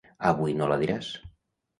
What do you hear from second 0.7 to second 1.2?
la diràs.